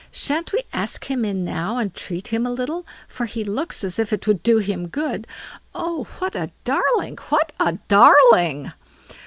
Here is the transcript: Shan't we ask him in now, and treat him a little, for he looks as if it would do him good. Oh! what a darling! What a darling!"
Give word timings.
Shan't 0.11 0.51
we 0.51 0.63
ask 0.73 1.11
him 1.11 1.23
in 1.23 1.45
now, 1.45 1.77
and 1.77 1.93
treat 1.93 2.29
him 2.29 2.43
a 2.47 2.51
little, 2.51 2.87
for 3.07 3.27
he 3.27 3.43
looks 3.43 3.83
as 3.83 3.99
if 3.99 4.11
it 4.11 4.25
would 4.25 4.41
do 4.41 4.57
him 4.57 4.87
good. 4.87 5.27
Oh! 5.75 6.05
what 6.17 6.35
a 6.35 6.49
darling! 6.63 7.17
What 7.29 7.51
a 7.59 7.73
darling!" 7.87 8.73